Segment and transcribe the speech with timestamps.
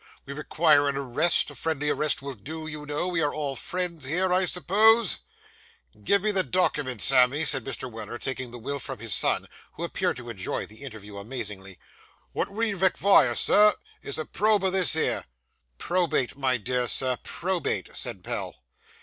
[0.25, 4.03] We require an arrest; a friendly arrest will do, you know; we are all friends
[4.03, 5.19] here, I suppose?'
[6.03, 7.87] 'Give me the dockyment, Sammy,' said Mr.
[7.87, 11.77] Weller, taking the will from his son, who appeared to enjoy the interview amazingly.
[12.33, 15.25] 'Wot we rekvire, sir, is a probe o' this here.'
[15.77, 18.55] 'Probate, my dear Sir, probate,' said Pell.